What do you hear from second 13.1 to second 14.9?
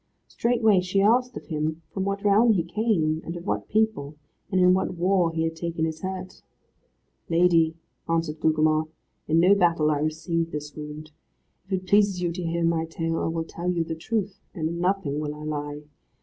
I will tell you the truth, and in